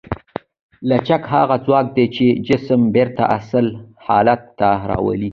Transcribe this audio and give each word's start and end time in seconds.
لچک 0.87 1.23
هغه 1.33 1.55
ځواک 1.65 1.85
دی 1.95 2.05
چې 2.15 2.25
جسم 2.47 2.81
بېرته 2.95 3.23
اصلي 3.37 3.71
حالت 4.05 4.41
ته 4.59 4.69
راولي. 4.89 5.29